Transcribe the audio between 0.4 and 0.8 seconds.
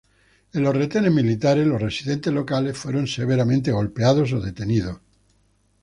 En los